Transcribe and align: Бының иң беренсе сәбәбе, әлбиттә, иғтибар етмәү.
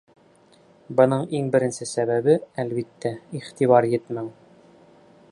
Бының 0.99 1.25
иң 1.39 1.51
беренсе 1.55 1.87
сәбәбе, 1.91 2.35
әлбиттә, 2.63 3.11
иғтибар 3.41 3.89
етмәү. 3.91 4.33